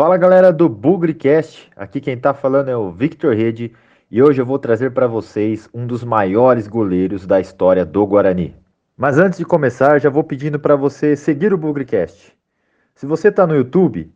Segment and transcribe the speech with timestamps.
[0.00, 3.74] Fala galera do Bugrecast, aqui quem tá falando é o Victor Rede
[4.10, 8.56] e hoje eu vou trazer para vocês um dos maiores goleiros da história do Guarani.
[8.96, 12.34] Mas antes de começar, já vou pedindo para você seguir o Bugrecast.
[12.94, 14.10] Se você está no YouTube,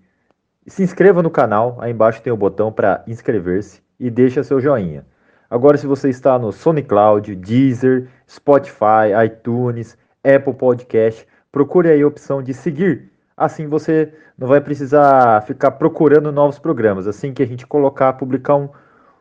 [0.67, 5.05] se inscreva no canal, aí embaixo tem o botão para inscrever-se e deixa seu joinha.
[5.51, 12.43] Agora, se você está no SoundCloud, Deezer, Spotify, iTunes, Apple Podcast, procure aí a opção
[12.43, 13.14] de seguir.
[13.37, 17.07] Assim você não vai precisar ficar procurando novos programas.
[17.07, 18.69] Assim que a gente colocar, publicar um,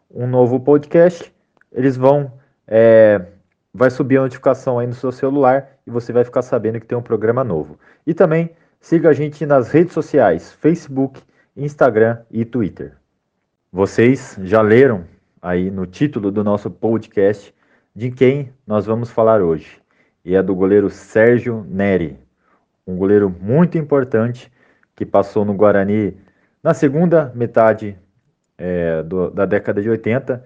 [0.09, 1.33] um novo podcast,
[1.71, 2.31] eles vão
[2.67, 3.25] é,
[3.73, 6.97] vai subir a notificação aí no seu celular e você vai ficar sabendo que tem
[6.97, 7.79] um programa novo.
[8.05, 11.21] E também siga a gente nas redes sociais, Facebook,
[11.57, 12.93] Instagram e Twitter.
[13.71, 15.05] Vocês já leram
[15.41, 17.53] aí no título do nosso podcast
[17.95, 19.81] de quem nós vamos falar hoje.
[20.23, 22.17] E é do goleiro Sérgio Neri,
[22.85, 24.51] um goleiro muito importante
[24.95, 26.17] que passou no Guarani
[26.61, 27.97] na segunda metade
[28.57, 30.43] é, do, da década de 80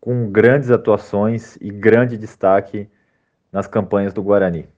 [0.00, 2.88] com grandes atuações e grande destaque
[3.50, 4.68] nas campanhas do Guarani.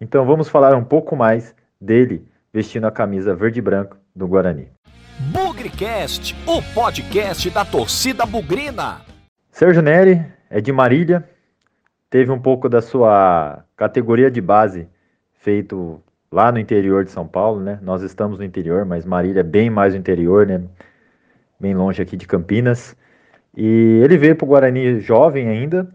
[0.00, 4.68] Então vamos falar um pouco mais dele vestindo a camisa verde e branco do Guarani.
[5.32, 9.02] Bugrecast, o podcast da torcida bugrina.
[9.50, 11.28] Sérgio Neri é de Marília,
[12.10, 14.88] teve um pouco da sua categoria de base
[15.34, 16.02] feito
[16.34, 17.78] lá no interior de São Paulo, né?
[17.80, 20.64] Nós estamos no interior, mas Marília é bem mais no interior, né?
[21.60, 22.96] Bem longe aqui de Campinas.
[23.56, 25.88] E ele veio para o Guarani jovem ainda.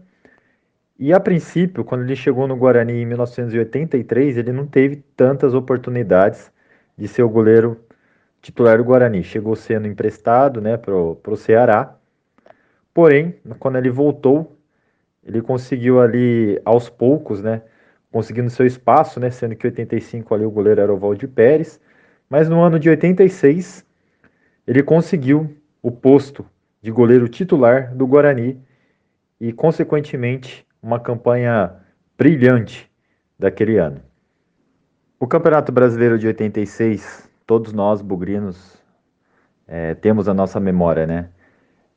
[0.98, 6.50] E a princípio, quando ele chegou no Guarani em 1983, ele não teve tantas oportunidades
[6.96, 7.78] de ser o goleiro
[8.40, 9.22] titular do Guarani.
[9.22, 11.94] Chegou sendo emprestado né, para o Ceará.
[12.94, 14.56] Porém, quando ele voltou,
[15.22, 17.60] ele conseguiu ali aos poucos, né?
[18.12, 19.30] Conseguindo seu espaço, né?
[19.30, 21.80] Sendo que 85 ali o goleiro era o Valdir Pérez.
[22.28, 23.84] Mas no ano de 86,
[24.66, 26.44] ele conseguiu o posto
[26.82, 28.60] de goleiro titular do Guarani
[29.40, 31.74] e, consequentemente, uma campanha
[32.16, 32.90] brilhante
[33.38, 34.00] daquele ano.
[35.18, 38.78] O Campeonato Brasileiro de 86, todos nós, bugrinos,
[39.66, 41.28] é, temos a nossa memória, né?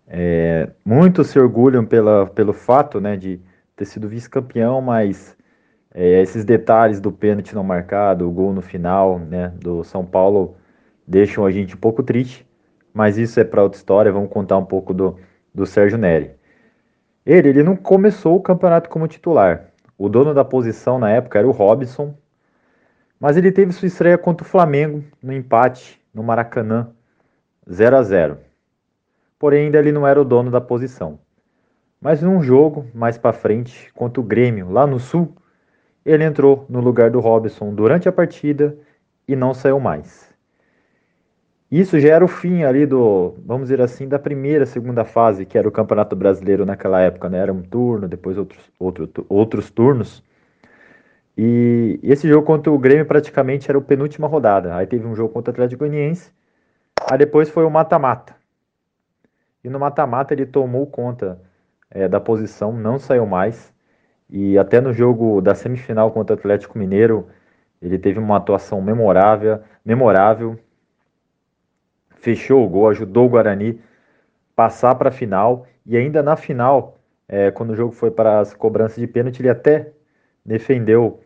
[0.07, 3.39] É, muitos se orgulham pela, pelo fato né, de
[3.75, 5.35] ter sido vice-campeão, mas
[5.93, 10.55] é, esses detalhes do pênalti não marcado, o gol no final né, do São Paulo,
[11.07, 12.45] deixam a gente um pouco triste
[12.93, 14.11] mas isso é para outra história.
[14.11, 15.17] Vamos contar um pouco do,
[15.53, 16.31] do Sérgio Neri.
[17.25, 19.69] Ele, ele não começou o campeonato como titular.
[19.97, 22.13] O dono da posição na época era o Robson,
[23.19, 26.89] mas ele teve sua estreia contra o Flamengo no empate no Maracanã,
[27.69, 28.37] 0 a 0.
[29.39, 31.19] Porém, ainda ele não era o dono da posição.
[31.99, 35.33] Mas num jogo mais para frente, contra o Grêmio, lá no Sul,
[36.05, 38.77] ele entrou no lugar do Robson durante a partida
[39.27, 40.33] e não saiu mais.
[41.71, 45.57] Isso já era o fim ali do, vamos dizer assim, da primeira, segunda fase, que
[45.57, 47.39] era o Campeonato Brasileiro naquela época, né?
[47.39, 50.23] Era um turno, depois outros, outro, outros turnos.
[51.35, 54.75] E esse jogo contra o Grêmio praticamente era a penúltima rodada.
[54.75, 56.31] Aí teve um jogo contra o Atlético Goianiense,
[57.09, 58.35] aí depois foi o mata-mata.
[59.63, 61.41] E no mata-mata ele tomou conta
[61.89, 63.72] é, da posição, não saiu mais.
[64.29, 67.27] E até no jogo da semifinal contra o Atlético Mineiro,
[67.81, 70.57] ele teve uma atuação memorável, memorável
[72.23, 73.81] fechou o gol, ajudou o Guarani
[74.55, 76.97] passar para a final e ainda na final,
[77.27, 79.91] é, quando o jogo foi para as cobranças de pênalti, ele até
[80.45, 81.19] defendeu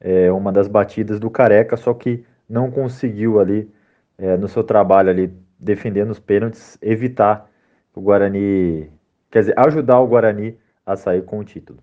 [0.00, 3.68] é, uma das batidas do Careca, só que não conseguiu ali
[4.16, 7.50] é, no seu trabalho ali defendendo os pênaltis evitar
[7.92, 8.88] o Guarani,
[9.30, 11.80] quer dizer, ajudar o Guarani a sair com o título.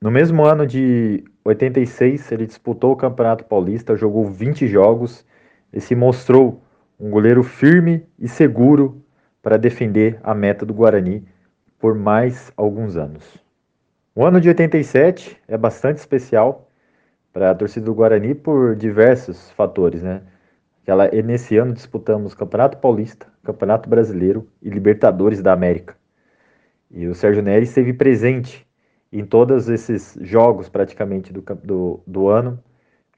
[0.00, 5.26] No mesmo ano de 86, ele disputou o Campeonato Paulista, jogou 20 jogos
[5.72, 6.62] e se mostrou
[7.00, 9.02] um goleiro firme e seguro
[9.42, 11.26] para defender a meta do Guarani
[11.80, 13.42] por mais alguns anos.
[14.14, 16.70] O ano de 87 é bastante especial
[17.32, 20.22] para a torcida do Guarani por diversos fatores, né?
[20.86, 25.96] Ela, nesse ano disputamos Campeonato Paulista, Campeonato Brasileiro e Libertadores da América.
[26.88, 28.67] E o Sérgio Neri esteve presente
[29.12, 32.62] em todos esses jogos praticamente do, do, do ano,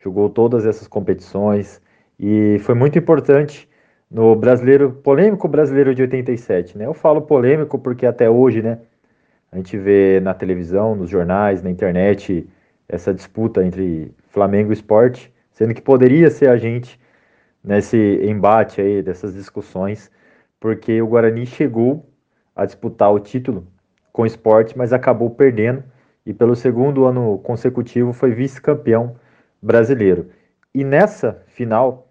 [0.00, 1.80] jogou todas essas competições
[2.18, 3.68] e foi muito importante
[4.10, 6.86] no brasileiro, polêmico brasileiro de 87, né?
[6.86, 8.78] Eu falo polêmico porque até hoje, né,
[9.52, 12.48] a gente vê na televisão, nos jornais, na internet,
[12.88, 16.98] essa disputa entre Flamengo e Esporte, sendo que poderia ser a gente
[17.62, 20.10] nesse embate aí, dessas discussões,
[20.58, 22.08] porque o Guarani chegou
[22.54, 23.66] a disputar o título
[24.12, 25.82] com o Esporte, mas acabou perdendo
[26.24, 29.16] e pelo segundo ano consecutivo foi vice-campeão
[29.62, 30.30] brasileiro.
[30.74, 32.10] E nessa final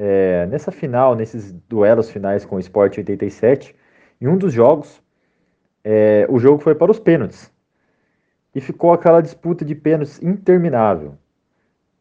[0.00, 3.74] é, nessa final, nesses duelos finais com o Sport 87,
[4.20, 5.02] em um dos jogos,
[5.82, 7.50] é, o jogo foi para os pênaltis.
[8.54, 11.14] E ficou aquela disputa de pênaltis interminável.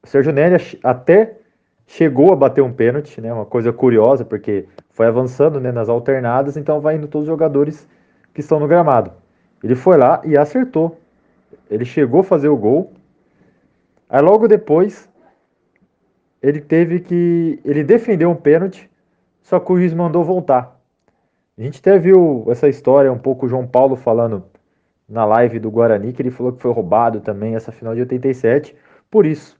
[0.03, 1.39] O Sérgio Neri até
[1.87, 3.33] chegou a bater um pênalti, né?
[3.33, 7.87] Uma coisa curiosa, porque foi avançando né, nas alternadas, então vai indo todos os jogadores
[8.31, 9.11] que estão no gramado.
[9.63, 10.99] Ele foi lá e acertou.
[11.69, 12.91] Ele chegou a fazer o gol.
[14.09, 15.09] Aí logo depois
[16.41, 17.59] ele teve que.
[17.65, 18.89] Ele defendeu um pênalti,
[19.41, 20.79] só que o juiz mandou voltar.
[21.57, 24.43] A gente até viu essa história um pouco o João Paulo falando
[25.09, 28.75] na live do Guarani, que ele falou que foi roubado também essa final de 87.
[29.09, 29.57] Por isso,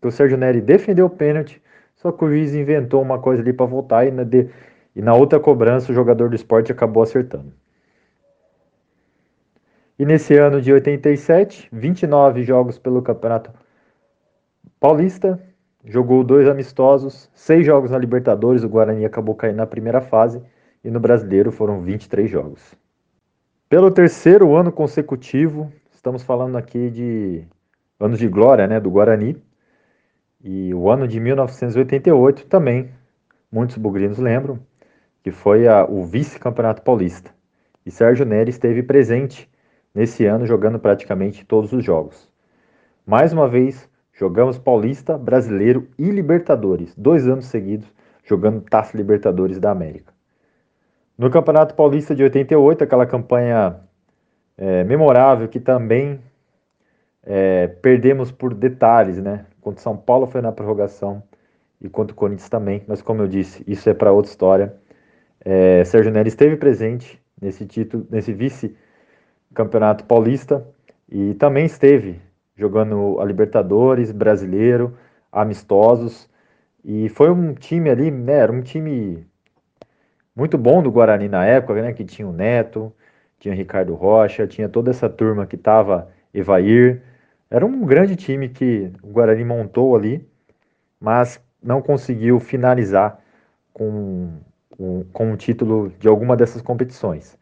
[0.00, 1.60] que o Sérgio Neri defendeu o pênalti,
[1.96, 4.48] só que o juiz inventou uma coisa ali para voltar e na, de,
[4.94, 7.52] e na outra cobrança o jogador do esporte acabou acertando.
[10.00, 13.52] E nesse ano de 87, 29 jogos pelo Campeonato
[14.80, 15.38] Paulista,
[15.84, 20.42] jogou dois amistosos, seis jogos na Libertadores, o Guarani acabou caindo na primeira fase,
[20.82, 22.74] e no Brasileiro foram 23 jogos.
[23.68, 27.44] Pelo terceiro ano consecutivo, estamos falando aqui de
[28.00, 29.36] anos de glória né, do Guarani,
[30.42, 32.88] e o ano de 1988 também,
[33.52, 34.58] muitos bugrinos lembram,
[35.22, 37.30] que foi a, o vice-campeonato paulista.
[37.84, 39.49] E Sérgio Nery esteve presente
[39.94, 42.30] nesse ano, jogando praticamente todos os jogos.
[43.06, 47.92] Mais uma vez, jogamos Paulista, Brasileiro e Libertadores, dois anos seguidos,
[48.24, 50.12] jogando Taça Libertadores da América.
[51.18, 53.80] No Campeonato Paulista de 88, aquela campanha
[54.56, 56.20] é, memorável que também
[57.22, 59.46] é, perdemos por detalhes, né?
[59.60, 61.22] Contra São Paulo foi na prorrogação
[61.80, 62.82] e contra o Corinthians também.
[62.86, 64.74] Mas como eu disse, isso é para outra história.
[65.44, 68.76] É, Sérgio Nery esteve presente nesse título, nesse vice
[69.54, 70.66] campeonato paulista
[71.08, 72.20] e também esteve
[72.56, 74.96] jogando a Libertadores, brasileiro,
[75.32, 76.28] amistosos
[76.84, 78.34] e foi um time ali, né?
[78.34, 79.26] Era um time
[80.34, 81.92] muito bom do Guarani na época, né?
[81.92, 82.92] Que tinha o Neto,
[83.38, 87.02] tinha Ricardo Rocha, tinha toda essa turma que estava Evair,
[87.50, 90.24] era um grande time que o Guarani montou ali,
[91.00, 93.20] mas não conseguiu finalizar
[93.72, 94.38] com,
[94.70, 97.36] com, com um título de alguma dessas competições.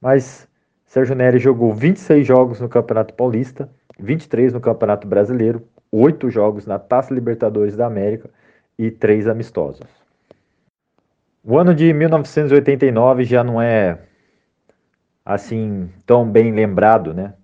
[0.00, 0.48] Mas
[0.86, 3.68] Sérgio Nery jogou 26 jogos no Campeonato Paulista,
[3.98, 8.30] 23 no Campeonato Brasileiro, 8 jogos na Taça Libertadores da América
[8.78, 9.86] e 3 amistosos.
[11.44, 13.98] O ano de 1989 já não é
[15.24, 17.34] assim tão bem lembrado, né?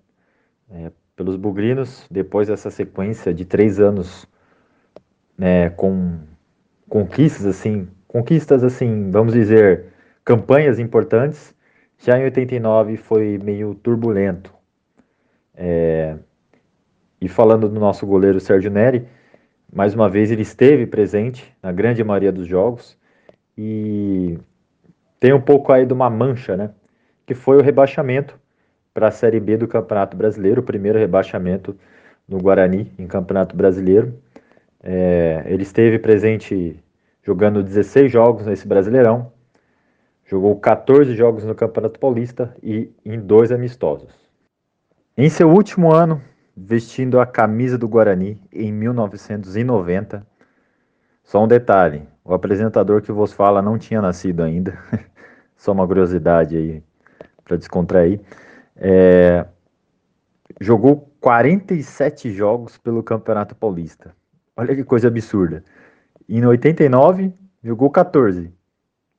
[0.71, 4.27] É, pelos bugrinos, depois dessa sequência de três anos
[5.37, 6.19] né, com
[6.89, 9.85] conquistas assim, conquistas assim, vamos dizer,
[10.23, 11.53] campanhas importantes,
[11.97, 14.53] já em 89 foi meio turbulento.
[15.55, 16.17] É,
[17.21, 19.07] e falando do nosso goleiro Sérgio Neri,
[19.71, 22.97] mais uma vez ele esteve presente na grande maioria dos jogos
[23.57, 24.37] e
[25.19, 26.71] tem um pouco aí de uma mancha, né?
[27.25, 28.37] Que foi o rebaixamento
[28.93, 31.75] para a Série B do Campeonato Brasileiro, o primeiro rebaixamento
[32.27, 34.13] no Guarani em Campeonato Brasileiro.
[34.81, 36.77] É, ele esteve presente
[37.23, 39.31] jogando 16 jogos nesse Brasileirão,
[40.33, 44.09] jogou 14 jogos no Campeonato Paulista e em dois amistosos.
[45.15, 46.19] Em seu último ano,
[46.57, 50.25] vestindo a camisa do Guarani em 1990,
[51.23, 54.75] só um detalhe: o apresentador que vos fala não tinha nascido ainda.
[55.55, 56.83] só uma curiosidade aí
[57.45, 58.19] para descontrair.
[58.75, 59.45] É,
[60.59, 64.15] jogou 47 jogos pelo Campeonato Paulista.
[64.57, 65.63] Olha que coisa absurda.
[66.27, 67.31] Em 89,
[67.63, 68.51] jogou 14.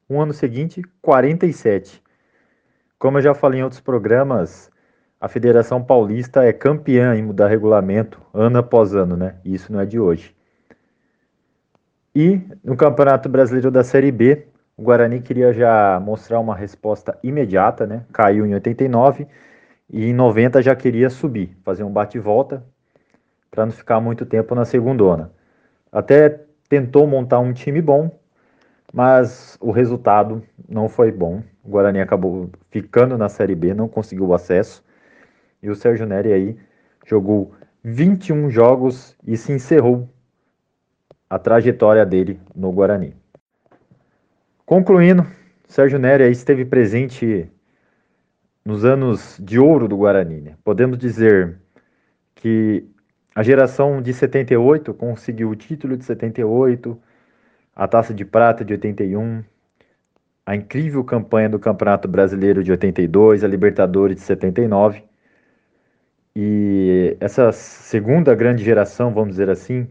[0.08, 2.02] Um ano seguinte, 47.
[2.98, 4.70] Como eu já falei em outros programas,
[5.20, 9.36] a Federação Paulista é campeã em mudar regulamento ano após ano, né?
[9.44, 10.34] Isso não é de hoje.
[12.14, 14.46] E no Campeonato Brasileiro da Série B,
[14.76, 18.04] o Guarani queria já mostrar uma resposta imediata, né?
[18.12, 19.26] Caiu em 89
[19.90, 22.64] e em 90 já queria subir, fazer um bate-volta
[23.50, 25.30] para não ficar muito tempo na segundona.
[25.90, 28.10] Até tentou montar um time bom,
[28.94, 31.42] mas o resultado não foi bom.
[31.64, 34.84] O Guarani acabou ficando na Série B, não conseguiu o acesso.
[35.60, 36.56] E o Sérgio Neri aí
[37.04, 40.08] jogou 21 jogos e se encerrou
[41.28, 43.16] a trajetória dele no Guarani.
[44.64, 45.26] Concluindo,
[45.66, 47.50] Sérgio Neri esteve presente
[48.64, 50.40] nos anos de ouro do Guarani.
[50.40, 50.56] Né?
[50.62, 51.58] Podemos dizer
[52.36, 52.88] que
[53.34, 56.96] a geração de 78 conseguiu o título de 78,
[57.74, 59.42] a taça de prata de 81,
[60.46, 65.02] a incrível campanha do Campeonato Brasileiro de 82, a Libertadores de 79.
[66.36, 69.88] E essa segunda grande geração, vamos dizer assim,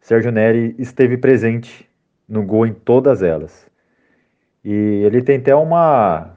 [0.00, 1.88] Sérgio Neri esteve presente
[2.28, 3.66] no gol em todas elas.
[4.64, 4.72] E
[5.04, 6.36] ele tem até uma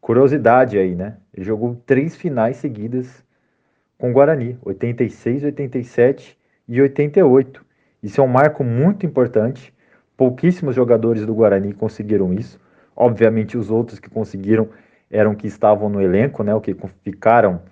[0.00, 1.16] curiosidade aí, né?
[1.34, 3.24] Ele jogou três finais seguidas
[3.98, 6.38] com o Guarani, 86, 87
[6.68, 7.64] e 88.
[8.02, 9.72] Isso é um marco muito importante.
[10.18, 12.58] Pouquíssimos jogadores do Guarani conseguiram isso.
[12.96, 14.68] Obviamente, os outros que conseguiram
[15.08, 16.52] eram que estavam no elenco, né?
[16.52, 17.62] O que ficaram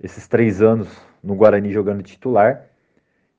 [0.00, 0.88] esses três anos
[1.20, 2.64] no Guarani jogando titular.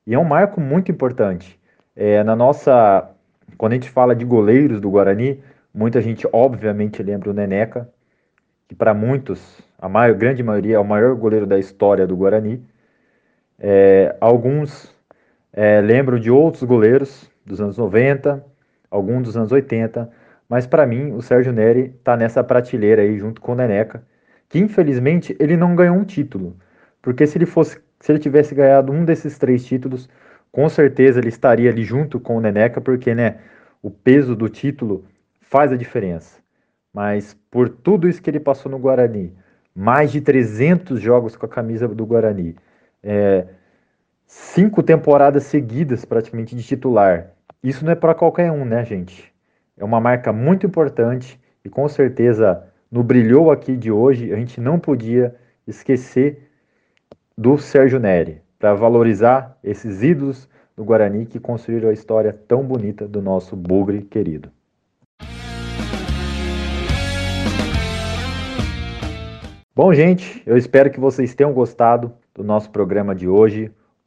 [0.06, 1.58] E é um marco muito importante.
[1.96, 3.10] É, na nossa,
[3.58, 5.42] quando a gente fala de goleiros do Guarani,
[5.74, 7.88] muita gente obviamente lembra o Neneca,
[8.68, 12.62] que para muitos, a maior, grande maioria, é o maior goleiro da história do Guarani.
[13.58, 14.94] É, alguns
[15.54, 18.44] é, lembram de outros goleiros dos anos 90,
[18.90, 20.10] alguns dos anos 80,
[20.48, 24.04] mas para mim o Sérgio Neri está nessa prateleira aí junto com o Neneca,
[24.50, 26.58] que infelizmente ele não ganhou um título,
[27.02, 30.10] porque se ele fosse, se ele tivesse ganhado um desses três títulos,
[30.52, 33.38] com certeza ele estaria ali junto com o Neneca, porque né,
[33.82, 35.06] o peso do título
[35.40, 36.40] faz a diferença.
[36.94, 39.34] Mas por tudo isso que ele passou no Guarani,
[39.74, 42.56] mais de 300 jogos com a camisa do Guarani,
[43.02, 43.48] é,
[44.32, 47.32] cinco temporadas seguidas praticamente de titular.
[47.62, 49.30] Isso não é para qualquer um, né, gente?
[49.78, 54.62] É uma marca muito importante e com certeza no brilhou aqui de hoje a gente
[54.62, 55.36] não podia
[55.68, 56.50] esquecer
[57.38, 60.48] do Sérgio Neri para valorizar esses ídolos
[60.78, 64.50] do Guarani que construíram a história tão bonita do nosso Bugre querido.
[69.76, 73.70] Bom, gente, eu espero que vocês tenham gostado do nosso programa de hoje.